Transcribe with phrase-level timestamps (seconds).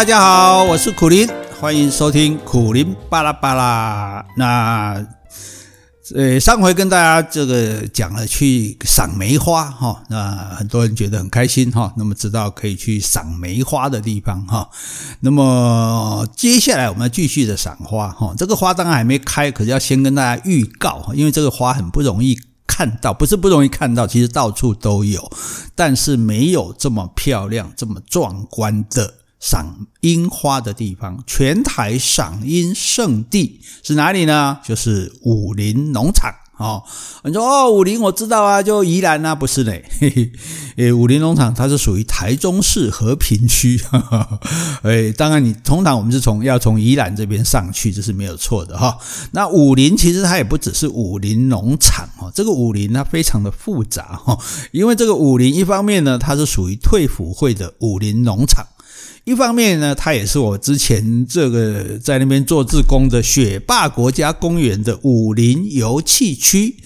[0.00, 1.28] 大家好，我是苦林，
[1.60, 4.24] 欢迎收听苦林巴拉巴拉。
[4.34, 5.06] 那
[6.14, 14.70] 呃，上回跟大家这个讲了去赏梅花哈，那很多人觉得很开心哈，那么知道可以去赏梅花的地方哈。
[15.20, 22.40] 那么接下来我们要继续的赏花哈，这个花当然还没开，可是要先跟大家预告，因为这个花很不容易。
[22.66, 25.30] 看到不是不容易看到，其实到处都有，
[25.74, 31.24] 但是没有这么漂亮、这么壮观的赏樱花的地方。
[31.26, 34.58] 全台赏樱圣地是哪里呢？
[34.64, 36.32] 就是武陵农场。
[36.58, 36.82] 哦，
[37.24, 40.32] 你说哦，武陵我知道啊，就宜兰啊，不是嘞，嘿嘿，
[40.76, 44.40] 诶，武陵农场它是属于台中市和平区，哈哈，
[44.82, 48.98] 诶，当然你通常我们是从要从宜兰这边上去，这是没有错的哈。
[49.30, 54.38] 那武陵其实它也不只是武陵农场哦，这个武陵它非常的复杂哈，
[54.70, 58.66] 因为这个武陵一方面呢，它是属于退辅会的武陵农场。
[59.24, 66.76] 一方面呢，它也是我之前这个在那边做志工的雪霸国家公园的武林游憩区。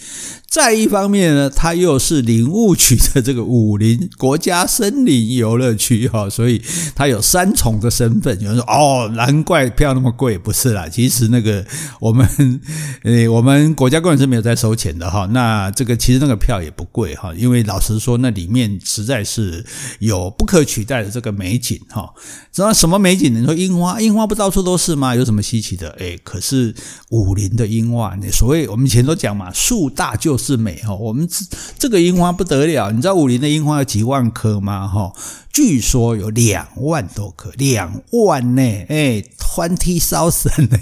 [0.54, 6.62] 再一方面呢，它又是林务局的这个武陵国家森林游乐区哈，所以
[6.94, 8.40] 它有三重的身份。
[8.40, 11.66] 有人说哦，难怪票那么贵，不是啦，其实那个
[11.98, 12.60] 我们
[13.02, 15.26] 诶，我们国家公园是没有在收钱的哈。
[15.32, 19.66] 那这个其实那个票也不贵哈，因为老实说，那里面实在是
[19.98, 22.08] 有不可取代的这个美景哈。
[22.52, 23.34] 知道什么美景？
[23.34, 25.16] 你说樱花，樱花不到处都是吗？
[25.16, 25.90] 有什么稀奇的？
[25.98, 26.72] 诶，可是
[27.10, 30.38] 武陵的樱花，你所谓我们以前都讲嘛，树大就。
[30.44, 31.44] 是美哈，我们这
[31.78, 34.86] 这个樱花不得了，你知道武陵的樱花有几万棵吗？
[34.86, 35.12] 哈，
[35.50, 40.78] 据说有两万多棵，两万呢，哎，twenty thousand 呢，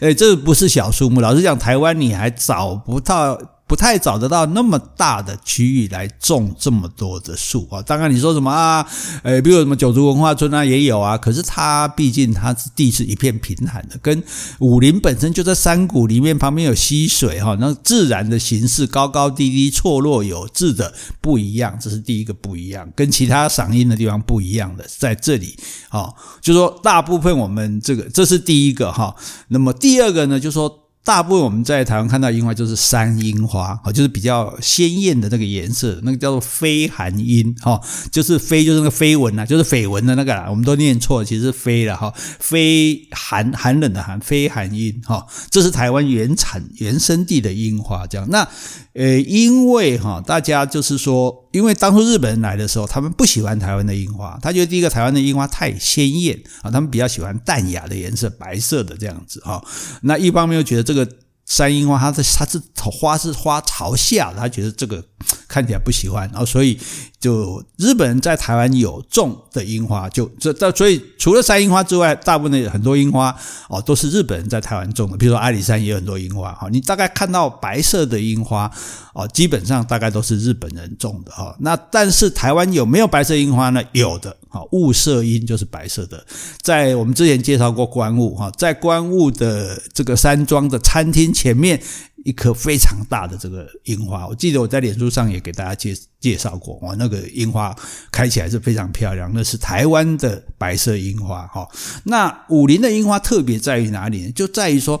[0.00, 1.20] 哎，这不是小数目。
[1.20, 3.57] 老实讲，台湾你还找不到。
[3.68, 7.82] 不太找得到那么大的区域来种这么多的树啊！
[7.82, 8.84] 当然你说什么啊？
[9.24, 11.18] 诶，比如什么九族文化村啊，也有啊。
[11.18, 14.24] 可是它毕竟它是地是一片平坦的，跟
[14.60, 25.54] 武陵本身就在山谷里面，旁边有溪水哈，那自然的形式高高低低、错落有致的不一样，这是第一个不一样，跟其他赏樱的地方不一样的在这里
[25.90, 26.08] 啊。
[26.40, 29.14] 就说大部分我们这个这是第一个哈。
[29.48, 30.87] 那么第二个呢，就说。
[31.08, 37.80] 大部分我们在台湾看到樱花就是山樱花，哦就是比较鲜艳的那个颜色，那个叫做绯寒樱，哈，
[38.12, 48.28] 就是绯就是那个绯闻呐，就是绯闻的那个啦，我们都念错，其实是绯了哈，绯寒寒冷的寒，绯寒樱，哈，这是台湾原产原生地的樱花，这样。
[48.28, 48.46] 那
[48.92, 51.47] 呃，因为哈，大家就是说。
[51.50, 59.62] 因为当初日本人来的时候，他们不喜欢台湾的樱花，他觉得第一个台湾的樱花太鲜艳啊，他们比较喜欢淡雅的颜色，白色的这样子啊。
[60.02, 61.08] 那一方面又觉得这个
[61.46, 65.04] 山樱花，它是它是花是花朝下，他觉得这个。
[65.46, 66.78] 看起来不喜欢，然后所以
[67.20, 73.34] 就日本人在台湾有种的樱花，就这这所以除了山樱花之外，大部分的很多樱花
[73.68, 78.70] 哦都是日本人在台湾种的，比如说阿里山也有很多樱花哈，你大概看到白色的樱花
[79.14, 81.56] 哦，基本上大概都是日本人种的哈。
[81.58, 83.82] 那但是台湾有没有白色樱花呢？
[83.92, 86.24] 有的，哈，雾社樱就是白色的，
[86.62, 91.82] 在我们之前介绍过观雾哈，在观雾的这个山庄的餐厅前面。
[92.24, 97.74] 一棵非常大的这个樱花，我记得我在脸书上也给大家介介绍过，哇，那个樱花
[98.10, 101.68] 开起来是非常漂亮，那是台湾的白色樱花哈。
[102.04, 104.32] 那武陵的樱花特别在于哪里呢？
[104.32, 105.00] 就在于说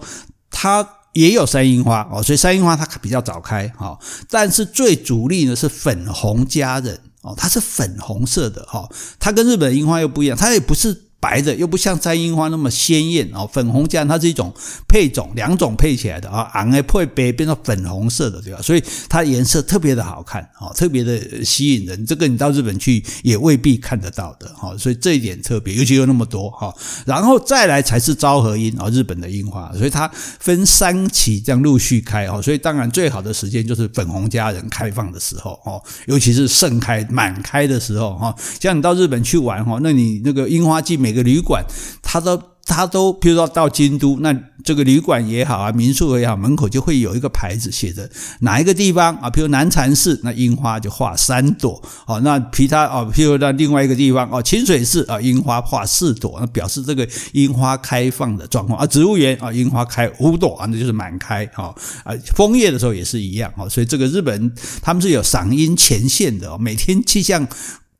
[0.50, 3.98] 它也有山樱花哦，所以山樱花它比较早开哈，
[4.30, 11.07] 但是最主力呢是粉红佳人哦，它是粉红色的哈，它跟日本樱花又不一样，它也不是。
[11.20, 14.54] 白的又不像山樱花那么鲜艳哦，粉红佳人它是一种
[14.86, 18.60] 配种，两种配起来的啊，红的配白变成粉红色的，对吧？
[18.62, 22.06] 所以它颜色特别的好看哦，特别的吸引人。
[22.06, 26.72] 这个你到日本去也未必看得到的哈，所以这一点特别，尤其有那么多哈。
[27.04, 38.34] 然后再来才是昭和樱哦，日本的樱花，所以它分三期这样陆续开哦，所以当然最好的时间就是粉红佳人开放的时候哦，尤其是盛开满开的时候哈。
[38.60, 41.64] 像你到日本去玩哈，那你那个樱花季每每个旅馆，
[42.02, 44.30] 他都他都，譬如说到京都，那
[44.62, 48.10] 这个旅馆也好啊，民宿也好，门口就会有一个牌子写着
[48.40, 58.84] 哪一个地方啊，譬如南禅寺，那樱花就画三朵哦，那其他哦，譬如那另外一个地方哦，清水寺啊，樱花画四朵，那表示这个樱花开放的状况啊。
[58.86, 61.72] 植物园啊，樱花开五朵啊，那就是满开啊
[62.04, 62.12] 啊。
[62.34, 64.52] 枫叶的时候也是一样啊，所以这个日本
[64.82, 67.48] 他们是有赏樱前线的，每天气象。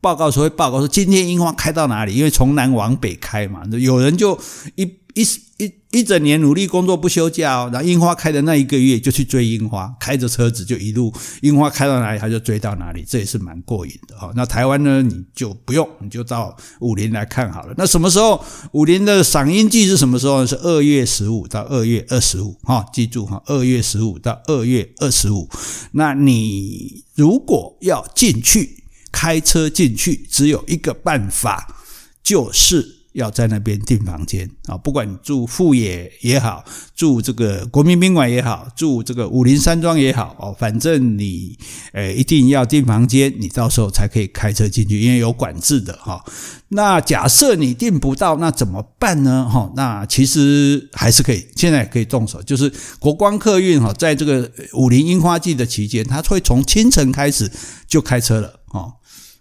[0.00, 4.38] 报告时会报告说今天樱花开到哪里，因为从南往北开嘛，有人就
[4.76, 4.84] 一
[5.14, 5.22] 一
[5.56, 14.30] 一一整年努力工作不休假哦，然后樱花开的那一个月就去追樱花，开着车子就一路樱花开到哪里他就追到哪里，这也是蛮过瘾的哈。
[14.36, 17.74] 那台湾呢，你就不用，你就到武陵来看好了。
[17.76, 18.40] 那什么时候
[18.70, 20.46] 武陵的赏樱季是什么时候呢？
[20.46, 25.48] 是二月十五到二月二十五哈，记住哈，二月十五到二月二十五。
[25.90, 28.77] 那你如果要进去，
[29.10, 31.74] 开车进去，只有一个办法，
[32.22, 32.98] 就是。
[33.14, 36.64] 要在那边订房间啊，不管你住富野也好，
[36.94, 41.58] 住这个国民宾馆也好，住这个武陵山庄也好哦，反正你
[41.94, 46.22] 诶一定要订房间，你到时候才可以开车进去，因为有管制的哈。
[46.68, 49.48] 那假设你订不到，那怎么办呢？
[49.50, 57.50] 哈，那其实还是可以，现在可以动手，就是国光客运哈，在这个武陵樱花季的期间，它会从清晨开始
[57.88, 58.92] 就开车了哦。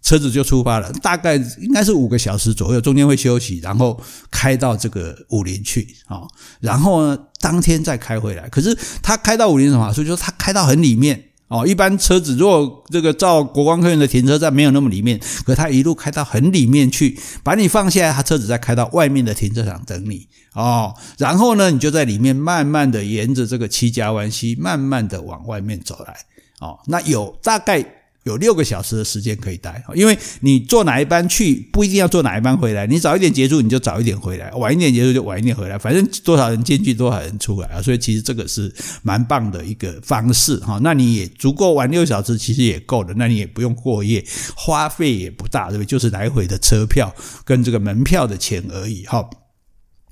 [0.03, 4.00] 车子就出发了，大概应该是五个小时左右，中间会休息，然后
[4.31, 6.21] 开到这个武林去啊，
[6.62, 8.47] 然后呢，当天再开回来。
[8.47, 9.91] 可是他开到武林什么？
[9.91, 11.68] 所以说他开到很里面哦。
[11.68, 20.95] 一般车子如果这个照国光客运的停车站没有那么里面，可他一路开到很里面去，把你放下，他车子再开到外面的停车场等你哦。
[21.18, 26.15] 然后呢，你就在里面慢慢的沿着这个七家湾溪，慢慢的往外面走来
[26.62, 26.79] 哦。
[26.85, 27.85] 那有大概。
[28.27, 32.85] 有六个小时的时间可以待，因为你坐哪一班去，不一定要坐哪一班回来。
[32.85, 35.77] 你早一点结束，你就早一点回来；晚一点结束，就晚一点回来。
[35.77, 37.81] 反正多少人进去，多少人出来啊！
[37.81, 38.71] 所以其实这个是
[39.01, 40.79] 蛮棒的一个方式哈。
[40.83, 43.13] 那你也足够玩六小时，其实也够了。
[43.15, 44.24] 那你也不用过夜，
[44.56, 45.88] 花费也不大，对不对？
[45.88, 47.15] 就是来回的车票
[47.45, 49.27] 跟这个门票的钱而已哈。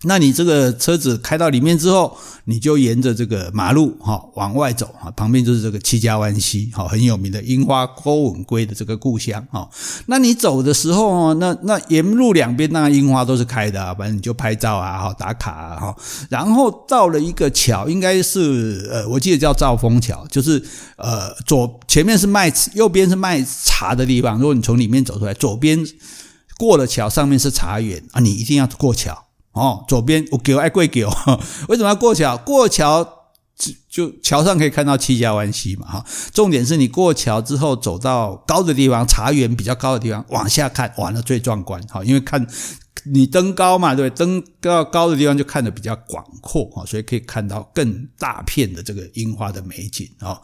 [0.05, 9.69] 那你这个车子开到里面之后，你就沿着这个马路哈往外走哈，旁边就是这个七家湾溪哈，很有名的樱花钩吻鲑的这个故乡哈。
[10.05, 15.95] 那你走的时候，那那沿路两边那樱花都是开的啊，反正你就拍照啊，哈打卡啊哈。
[16.29, 20.63] 然后到了一个桥，应该是呃，我记得叫兆丰桥，就是
[20.97, 24.37] 呃左前面是卖右边是卖茶的地方。
[24.37, 25.85] 如果你从里面走出来，左边
[26.57, 29.24] 过了桥，上面是茶园啊，你一定要过桥。
[29.55, 31.05] 哦，左边我给爱贵给，
[31.69, 32.35] 为什么要过桥？
[32.37, 33.25] 过桥
[33.89, 36.05] 就桥上可以看到七家湾溪嘛，哈。
[36.33, 42.45] 重点是你过桥之后走到高的地方，茶园比较高的地方，往下看，完了最壮观，哈，因为看
[43.05, 50.41] 你登高嘛，对，登到高的地方就看得比较广阔，哈，所以可以看到更大片的这个樱花的美景，啊，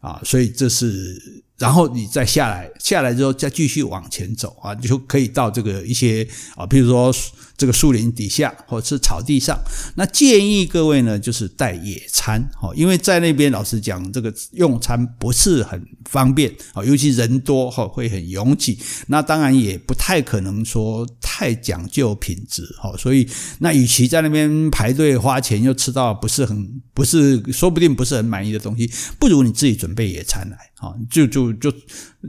[0.00, 1.44] 啊，所以这是。
[1.58, 7.12] 然后你再下来，下来之后再继续往前走啊，就可以到这个一些啊，比如说
[7.56, 9.58] 这个树林底下或者是草地上。
[9.96, 12.40] 那建议各位呢，就是带野餐，
[12.76, 18.78] 因为在那边老实讲，这个用餐不是很方便啊，尤其人多哈，会很拥挤。
[19.08, 23.28] 那当然也不太可能说太讲究品质哈，所以
[23.58, 28.88] 那与其在那边排队花钱又吃到不是很不是，说不定不是很满意的东西，
[29.18, 31.47] 不如你自己准备野餐来，好，就就。
[31.54, 31.72] 就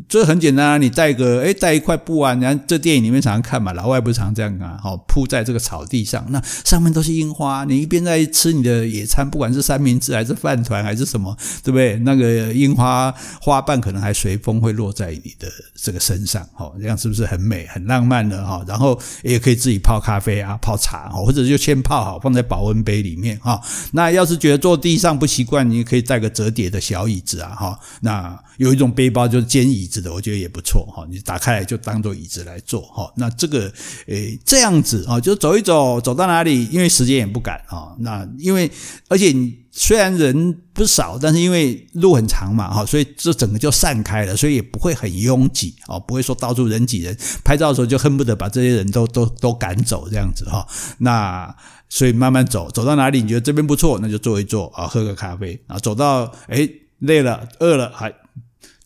[0.07, 11.97] 这很简单啊，你带个诶带一块布啊，你看这电影里面常常看嘛，老外不常这样啊，好铺在这个草地上，那上面都是樱花，你一边在吃你的野餐，不管是三明治还是饭团还是什么，对不对？
[11.99, 18.63] 那个樱花花瓣可能还随风会落在你的这个身上，哈，这样是不是很美、很浪漫的哈？
[18.67, 23.59] 然后也可以自己泡咖啡啊、泡茶，或者就先泡好放在保温杯里面哈。
[23.91, 31.07] 那要是觉得坐地上不习惯，你可以带个折叠的小椅子啊，哈，那有一种背包就是兼椅子的，我觉得也不错哈。
[31.09, 33.09] 你打开来就当做椅子来坐哈。
[33.15, 33.71] 那这个
[34.07, 37.95] 诶这样子啊，就走一走，走到哪里，因为时间也不赶啊。
[37.99, 38.69] 那因为
[39.07, 47.17] 而且你虽然人不少，但是因为路很长嘛哈，所以这整个就散开了，所以也不会很拥挤啊，不会说到处人挤人。
[47.45, 50.67] 拍照的时候就恨不得把这些人都都都赶走这样子哈。
[50.97, 51.55] 那
[51.87, 55.79] 所以慢慢走，走到哪里你觉得这边不错，那就坐一坐啊，喝个咖啡啊。
[55.79, 56.69] 走到诶
[56.99, 58.13] 累了饿了还。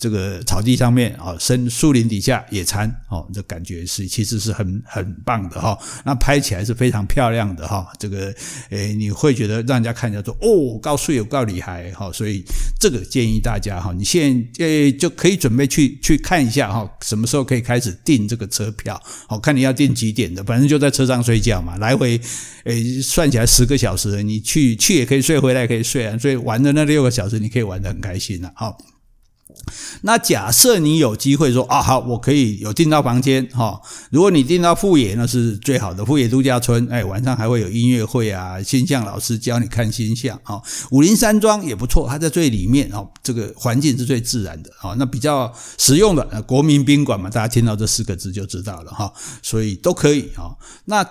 [0.03, 5.79] 这个草地上面啊，深树林底下野餐哦，这感觉是其实是很很棒的哈。
[6.03, 7.87] 那拍起来是非常漂亮的哈。
[7.97, 8.35] 这个
[8.69, 12.11] 诶，你会觉得让人家看起来说哦，高帅有够厉害哈。
[12.11, 12.43] 所以
[12.77, 19.01] 这个建议大家哈，你现在诶就可以准备去去看一下哈，什么时候可以开始订这个车票？
[19.25, 22.19] 好，看你要订几点的，反正就在车上睡觉嘛，来回
[22.65, 26.17] 诶算起来十个小时，你去去也可以睡，回来也可以睡啊。
[26.17, 28.75] 所以玩的那六个小时，你可以玩得很开心了哈。
[30.01, 33.79] 那假设你有机会说啊，好，我可以有订到房间哈。
[34.11, 40.61] 如果你订到富野，那是最好的富野度假村，哎，晚上还会有音乐会啊，星象老师教你看星象啊。
[40.91, 44.95] 武陵山庄也不错，它在最里面哦，这个环境是最自然的啊。
[44.97, 50.51] 那比较实用的国民宾馆嘛，大家听到这四个字就知道了哈，所以都可以啊。
[50.85, 51.07] 那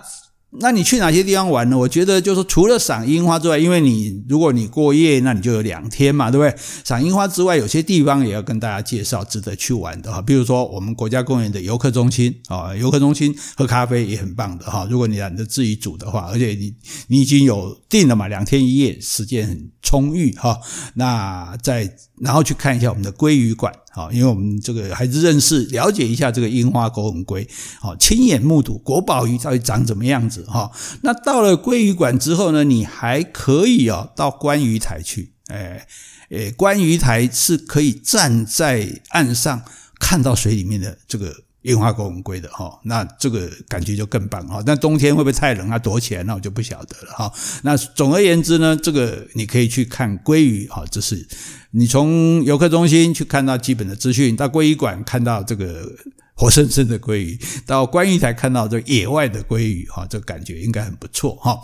[0.61, 1.79] 那你去哪些地方玩呢？
[1.79, 6.63] 我觉得就是除了赏樱花之外，因为你如果你过夜，那你就有两天嘛，对不对？
[6.85, 14.87] 赏樱花之外，有些地方也要跟大家介绍值得去玩的哈，比如说我们国家公园的游客中心啊，游客中心喝咖啡也很棒的哈。
[14.91, 16.75] 如果你懒得自己煮的话，而且你
[17.07, 20.61] 你已经有订了嘛，两天一夜时间很充裕哈，
[20.95, 23.73] 那再然后去看一下我们的鲑鱼馆。
[23.93, 27.47] 好，因为我们这个还是认识、了解一下这个樱花狗吻龟，
[27.81, 30.71] 好，亲眼目睹国宝鱼到底长怎么样子哈。
[31.03, 35.87] 那到了鲑鱼馆之后呢，你还可以哦到观鱼台去，哎，
[36.31, 39.63] 诶，观鱼台是可以站在岸上
[40.01, 41.45] 看到水里面的这个。
[41.63, 44.61] 樱花狗吻龟的哈，那这个感觉就更棒哈。
[44.67, 45.79] 那冬天会不会太冷啊？
[45.79, 47.33] 躲起来那我就不晓得了哈。
[47.63, 51.25] 那总而言之呢，这个你可以去看鲑鱼哈，这是
[51.73, 55.93] 你从游客中心去看到基本的资讯，到鲑鱼馆看到这个
[56.35, 61.59] 活生生的鲑鱼，到观鱼台看到这野外的鲑鱼哈，这个感觉应该很不错哈。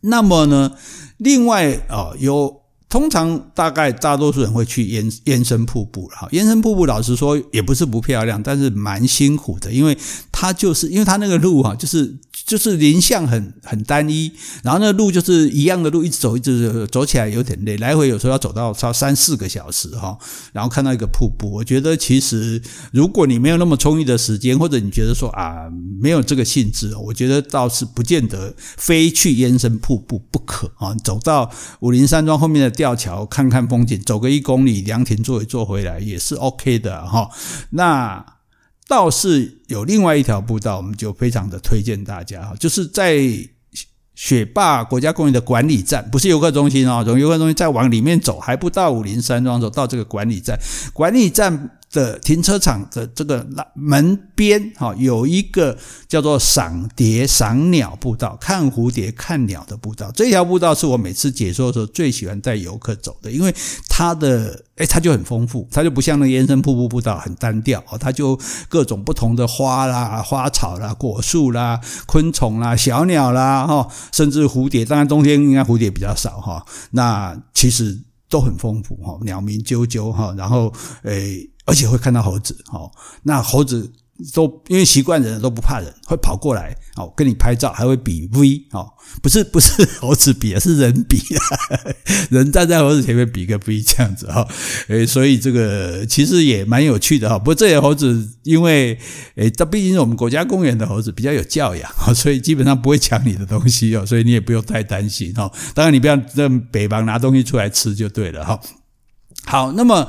[0.00, 0.72] 那么呢，
[1.18, 2.62] 另外啊有。
[2.90, 9.94] 通常大概大多数人会去延延伸瀑布了哈，延伸瀑布老实说也不是不漂亮，但是蛮辛苦的，因为
[10.40, 12.16] 它就是因为它那个路啊，就是
[12.46, 14.30] 就是林相很很单一，
[14.62, 20.16] 然后那个路就是一样的路，一直走一直走，走起来有点累，来回有时候要走到差三四个小时哈，
[20.52, 25.68] 然后看到一个瀑布，我觉得其实如果你没有那么充裕的时间，或者你觉得说啊
[26.00, 32.68] 没有这个兴致，我觉得倒是不见得非去燕山瀑布不可啊，走到武陵山庄后面的。
[32.78, 37.28] 吊桥看看风景，走个一公里，凉亭坐一坐回来也是 OK 的哈。
[37.70, 38.24] 那
[38.88, 43.20] 倒是有另外一条步道，我们就非常的推荐大家哈，就是在
[44.14, 50.58] 雪霸国家公园的管理站，不是游客中心啊，从游客中心再往里面走，还不到武林山庄，走到这个管理站，
[50.92, 51.77] 管理站。
[51.90, 55.76] 的停车场的这个门边，哈，有一个
[56.06, 60.10] 叫做赏蝶赏鸟步道，看蝴蝶看鸟的步道。
[60.12, 63.54] 这条步道是我每次解说的时候最喜欢带游客走的，因为
[63.88, 74.84] 它的，诶，它就很丰富，它就不像那个延伸瀑布步道很单调哦，它就各种不同的花啦、花草啦、果树啦、昆虫啦、小鸟啦，哈，甚至蝴蝶。
[74.84, 76.66] 当然冬天应该蝴蝶比较少哈。
[76.90, 80.70] 那其实都很丰富哈，鸟鸣啾啾哈，然后
[81.02, 81.48] 诶。
[81.68, 82.90] 而且会看到猴子，哦，
[83.22, 83.92] 那猴子
[84.32, 88.88] 都因为习惯人都不怕人，会跑过来，哦，跟你拍照，还会比 V，哦，
[89.22, 91.22] 不是不是猴子比啊，是人比，
[92.30, 94.48] 人站在猴子前面比个 V 这样子，哈，
[94.88, 97.38] 诶，所以这个其实也蛮有趣的，哈。
[97.38, 98.98] 不过这些猴子因为，
[99.36, 105.52] 诶，它毕竟是我们国家公园的猴子，比较有教养，哈，所以基本上不会抢你的东西哦，所以你也不用太担心，哈。
[105.74, 108.58] 当然你不要在北方拿东西出来吃就对了，哈。
[109.44, 110.08] 好，那么。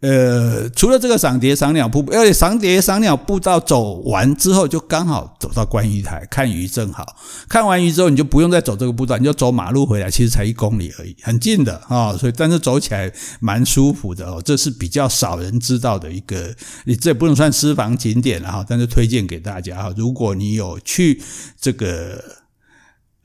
[0.00, 7.16] 呃，除了这个赏蝶赏鸟瀑布，而且赏蝶赏鸟步道走完之后，就刚好走到观鱼台看鱼，正好
[7.48, 14.40] 看完鱼之后，你就不用再走这个步道，你就走马路回来，其实才一公里而已，很近的啊、所以，但是走起来蛮舒服的哦。
[14.44, 19.92] 这是比较少人知道的一个，你这也不能算私房景点了哈，但是推荐给大家哈。
[19.96, 21.20] 如果你有去
[21.60, 22.22] 这个。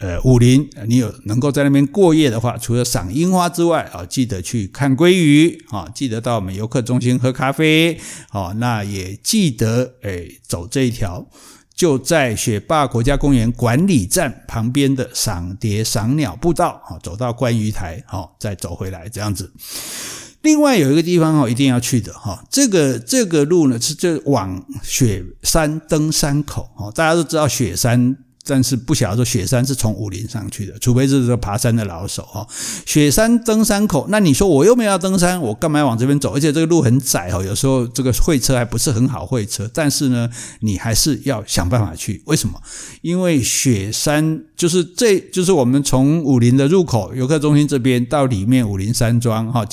[0.03, 11.25] 呃，武陵，你有能够在那边过夜的话，除了赏樱花之外，啊，记得去看鲑鱼，啊，记得到我们游客中心喝咖啡，啊，那也记得，哎，走这一条，
[11.74, 19.53] 就在雪霸国家公园管理站旁边的赏蝶赏鸟步道，啊，走到观鱼台，好，再走回来这样子。
[20.41, 28.17] 另外有一个地方哦，一定要去的哈，这个这个路呢是就往雪山登山口，哦，大家都知道雪山。
[28.45, 32.45] 但是不晓得说雪山是从武陵上去的，除非是说爬山的老手哈。
[32.85, 36.33] 雪山登山口，那你说我又没有要登山，我干嘛要往这边走？
[36.33, 39.69] 而且这个路很窄哦，有时候这个会车还不是很好会车。
[39.73, 42.21] 但是呢，你还是要想办法去。
[42.25, 42.62] 为什么？
[43.01, 49.65] 因为雪山就是这就是我们从武陵的入口游客中心这边到里面武陵山庄哈，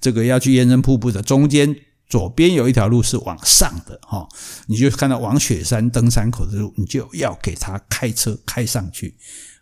[0.00, 1.76] 这个要去延伸瀑布的中间。
[2.08, 4.28] 左边有一条路是往上的哈，
[4.66, 9.16] 你就看到往雪山登山口的路，你就要给他开车开上去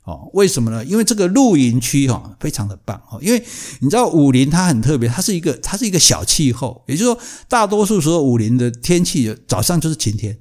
[0.05, 0.29] 哦。
[0.35, 0.85] 为什么呢？
[0.85, 3.43] 因为这个露营区哈非常的棒哈，因为
[3.81, 10.39] 你知道武陵它很特别，它是一个它是一个小气候，也就是说大多数时候武陵的天气早上就是晴天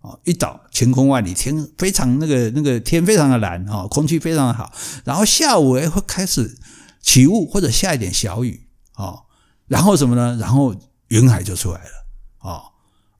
[0.00, 4.72] 哦，一早晴空万里，天非常那个那个天非常的蓝哦，空气非常的好，
[5.04, 6.58] 然后下午诶会开始
[7.00, 9.22] 起雾或者下一点小雨哦，
[9.68, 10.36] 然后什么呢？
[10.40, 10.74] 然后
[11.08, 11.90] 云海就出来了，
[12.40, 12.62] 哦，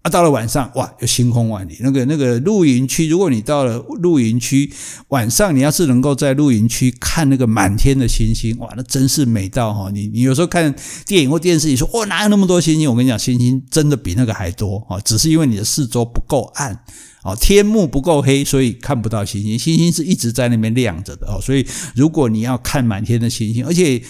[0.03, 1.77] 啊，到了晚上，哇，又星空万里。
[1.81, 4.73] 那个那个露营区，如果你到了露营区，
[5.09, 9.91] 晚上你要是能够在露营区看那个满天的星星，哇，那真是美到哈！
[9.93, 10.75] 你你有时候看
[11.07, 12.91] 电影或电视，你说，哇，哪有那么多星星？
[12.91, 16.85] 我跟你讲，星星真的比那个还多啊，只是因为你的四周不够暗。
[17.23, 19.59] 哦，天幕不够黑，所以看不到星星。
[19.59, 21.67] 星星是一直在那边亮着的哦，所以
[21.97, 24.01] 如果你要看满天的星星，而且，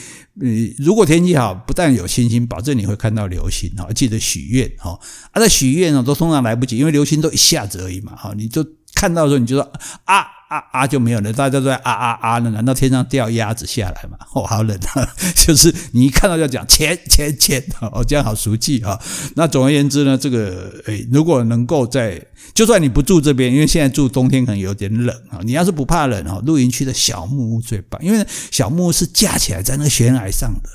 [0.41, 3.91] 你，如果天气好，不但有星星，保证你会看到流星哈。
[3.93, 4.99] 记得许愿哈，
[5.33, 8.65] 啊，那许愿呢都通常来不及，因为流星都一下子而已嘛，哈，你就
[8.95, 9.73] 看到的时候你就说
[10.05, 10.27] 啊。
[10.49, 12.51] 啊啊就没有了，大家都在啊啊啊呢？
[12.51, 14.17] 难道天上掉鸭子下来吗？
[14.35, 15.09] 哦，好冷啊！
[15.35, 19.01] 就是你一看到就讲钱钱钱 哦，这样好俗气啊。
[19.35, 22.21] 那总而言之呢，这个诶，如果能够在，
[22.55, 25.41] 就算你不住这边，因为现在住冬天可能有点冷啊。
[25.43, 30.71] 你要是不怕冷啊，露营区的小木屋最棒，因为小木屋是架起来在那个悬崖上的。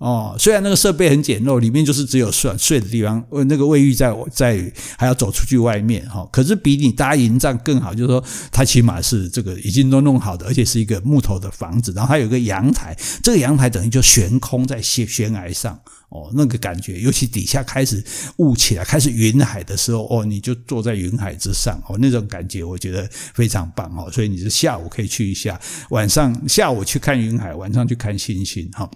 [0.00, 15.78] 哦，虽然那个设备很简陋，里面就是只有睡睡的地方，那个卫浴在在还要走出去外面哈，可是比你搭营帐更好，就是说它起码是这个已经都弄好的，而且是一个木头的房子，然后它有个阳台，这个阳台等于就悬空在悬悬崖上
[16.08, 18.02] 哦，那个感觉，尤其底下开始
[18.38, 28.90] 雾起来，开始云海的时候哦，你就坐在云海之上哦，那种感觉我觉得非常棒哦，所以你是下午可以去一下，晚上下午去看云海，晚上去看星星哈。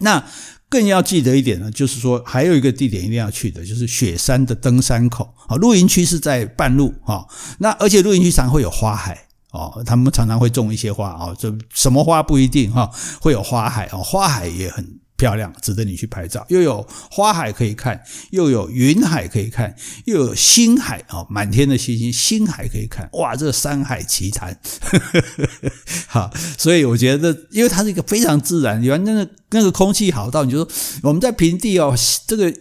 [0.00, 0.22] 那
[0.68, 5.56] 更要记得一点呢，就是说还有一个地点一定要去的，就是雪山的登山口啊。
[5.56, 7.24] 露营区是在半路啊，
[7.58, 12.90] 那而且露营区常会有花海哦，他们常常会种一些花哦，这什么花不一定哈，
[13.20, 14.98] 会有花海哦，花海也很。
[15.20, 16.46] 漂亮，值得你去拍照。
[16.48, 23.06] 又有花海可以看，又有云海可以看，又有星海啊，满天的星星，星海可以看。
[23.12, 24.58] 哇，这山海奇谈，
[26.08, 30.68] 好，所以我觉得，因为它是一个非常自然，原来那个那个空气好到，你就说
[31.02, 31.94] 我们在平地哦，
[32.26, 32.54] 这个。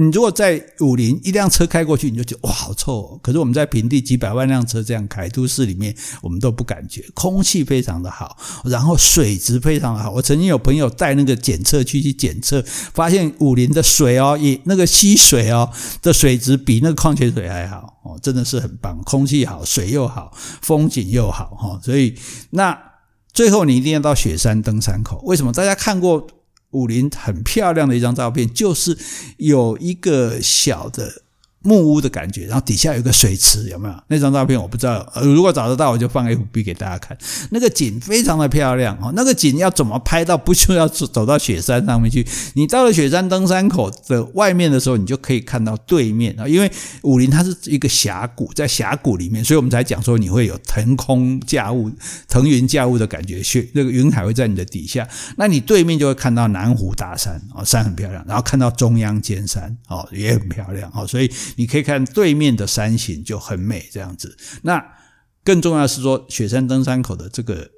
[0.00, 3.20] 你如果在武陵一辆车开过去，你就觉得哇好臭哦。
[3.22, 10.10] 可是我们在平地几百万辆车这样开，都市里面我们都不感觉，空气非常的好，然后水质非常的好。
[10.10, 12.64] 我曾经有朋友带那个检测器去检测，
[12.94, 21.78] 发现武陵的水哦，也那个溪水哦的水质比那个矿泉水还好哦，真的是很棒，空气好，水又好，风景又好哈。
[21.82, 22.14] 所以
[22.48, 22.74] 那
[23.34, 25.52] 最后你一定要到雪山登山口，为什么？
[25.52, 26.26] 大家看过？
[26.70, 28.96] 武林很漂亮的一张照片，就是
[29.38, 31.22] 有一个小的。
[31.62, 33.94] 木屋的感觉，然后底下有个水池，有没有？
[34.08, 37.16] 那张照片我不知道，呃，如果找得到，我就放 FB 给大家看。
[37.50, 40.38] 那个景非常的漂亮哦，那个景要怎么拍到？
[40.38, 42.26] 不就要走走到雪山上面去？
[42.54, 46.70] 你到了雪山登山口的外面的时候，你就可以看到对面啊，因为
[47.02, 51.90] 武陵它是一个峡谷，在峡谷里面，所以我们才讲说你会有腾空驾雾、
[52.26, 61.30] 腾云驾雾的感觉，雪那个云海会在你的底下，那你对面就会看到南湖大山哦，山很漂亮，然后看到中央尖山哦，也很漂亮哦，所以。
[61.56, 64.36] 你可以看对面的山形就很美，这样子。
[64.62, 64.82] 那
[65.42, 67.68] 更重要是说，雪山登山口的这个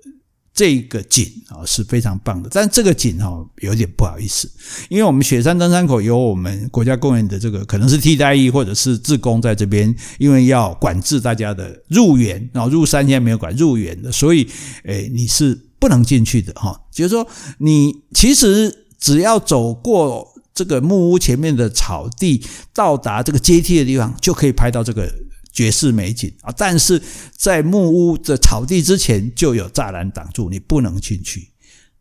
[0.52, 2.48] 这个景啊是非常棒的。
[2.52, 4.50] 但这个景哈有点不好意思，
[4.88, 14.48] 因为我们雪山登山口有我们国家公园的这个可能是替代役或者是自工在这边，因为要管制大家的入园，然后入山现在没有管入园的，所以
[14.84, 16.78] 诶你是不能进去的哈。
[16.90, 17.26] 就是说，
[17.58, 20.31] 你其实只要走过。
[20.54, 25.12] 这个木屋前面的草地，到达这个阶梯的地方，就可以拍到这个
[25.52, 26.52] 绝世美景啊！
[26.56, 27.02] 但是
[27.36, 31.52] 在木屋的草地之前，就有栅栏挡住，你不能进去。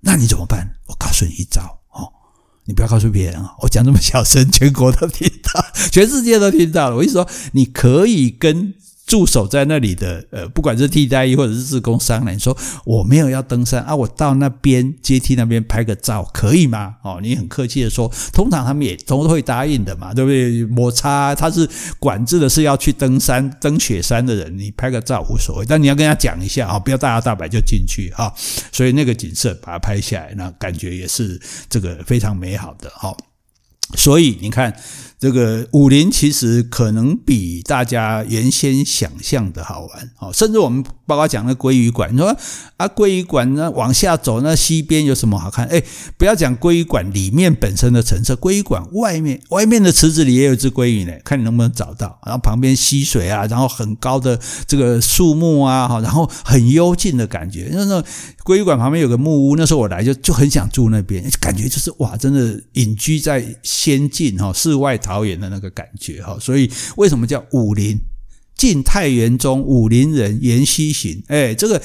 [0.01, 0.67] 那你怎么办？
[0.87, 1.61] 我告诉你一招
[1.93, 2.11] 哦，
[2.65, 3.55] 你不要告诉别人啊！
[3.61, 6.95] 我讲这么小声，全国都听到，全世界都听到了。
[6.97, 8.73] 我意思说，你可以跟。
[9.11, 16.95] 驻守在那里的，呃，不管是替代役或者是自工商人，说我没有要登山啊，我到那边阶梯那边拍个照可以吗？
[17.03, 20.63] 哦，你很客气的说，通常他们也都会答应的嘛，对不对？
[20.63, 21.69] 摩擦他是
[21.99, 28.31] 管制的是要去登山登雪山的人，你拍个照无所谓，但你要跟他讲一下啊，不要大摇大摆就进去啊。
[28.71, 31.37] 所以那个景色把它拍下来，那感觉也是
[31.69, 33.13] 这个非常美好的哈。
[33.97, 34.73] 所以你看。
[35.21, 42.35] 这个武林其实可能比大家原先想象的好玩哦，甚至我们包括讲那鲑鱼馆，你说
[42.77, 45.67] 啊鲑鱼馆那往下走那西边有什么好看？
[45.67, 45.83] 哎，
[46.17, 52.19] 不要讲鲑鱼馆里面本身的成色，鲑鱼馆外面外面的池子里也有只鲑鱼呢，看你能不能找到。
[52.25, 57.69] 然后旁边溪水啊，然后很高的这个树木啊，哈，然后很幽静的感觉。
[57.71, 58.03] 那那
[58.43, 65.10] 鲑鱼馆旁边有个木屋，那时候我来就就很想住那边，感觉就是哇，真的隐居在仙境哈，世外桃。
[65.11, 67.99] 桃园的那个感觉哈，所以为什么叫武林？
[68.55, 71.21] 晋太原中，武陵人颜希行。
[71.27, 71.81] 哎，这个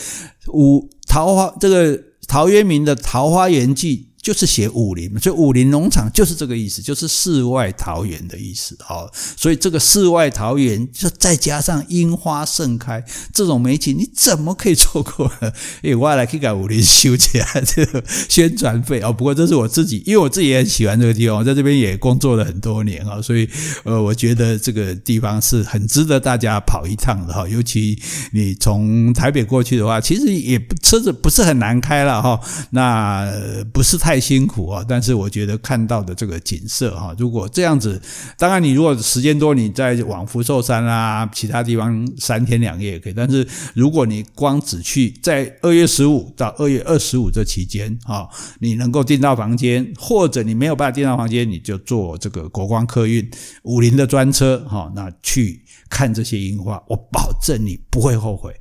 [0.53, 9.09] 武桃花，这个陶渊明的《桃花源记》就是写武陵，所以武陵农场就是这个意思，就是世外桃源的意思哦。
[9.37, 15.53] 所以这个世外桃源，就再加上樱花盛开这种美景，你怎么可以错过呢？
[15.83, 19.12] 诶，我要来去给武陵收起来这个宣传费哦。
[19.12, 23.49] 不过这是我自己，因为我自己也很喜欢这个地方，我在这边也工作了很多年啊，所以
[23.85, 27.49] 呃，我觉得这个地方是很值得大家跑一趟的哈。
[27.49, 27.97] 尤其
[28.33, 32.41] 你从台北过去的话，其实也车子不是很难开了哈。
[32.71, 33.33] 那
[33.73, 38.01] 不是太辛苦啊，但是我觉得看到的这个景色哈，如果这样子，
[38.39, 43.13] 当然你如果时间多，你再往福寿山啊，其他地方三天两夜也可以。
[43.13, 48.29] 但是如果你光只去在二月十五到二月二十五这期间啊，
[48.61, 53.29] 你能够订到房间，或者你没有办法订到房间，你就坐这个国光客运
[53.63, 58.55] 武陵的专车哈，那去看这些樱花，我保证你不会后悔。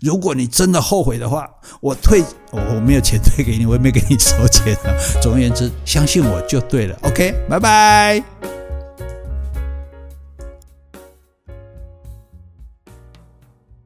[0.00, 1.48] 如果你真的后悔的话，
[1.80, 4.94] 我退，我我没有钱退给你，我也没给你收钱啊。
[5.20, 6.98] 总而言之，相信我就对了。
[7.02, 8.51] OK，拜拜。